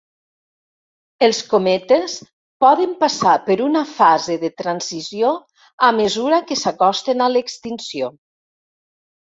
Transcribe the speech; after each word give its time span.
Els 1.27 1.41
cometes 1.51 2.15
poden 2.65 2.95
passar 3.03 3.35
per 3.51 3.59
una 3.67 3.85
fase 3.91 4.39
de 4.47 4.51
transició 4.63 5.31
a 5.91 5.93
mesura 6.01 6.43
que 6.49 6.61
s'acosten 6.65 7.25
a 7.27 7.31
l'extinció. 7.39 8.15